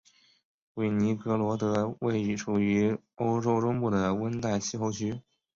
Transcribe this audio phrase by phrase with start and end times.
[0.73, 1.95] 韦尼格罗德
[2.35, 5.21] 处于欧洲中部的温带气候区。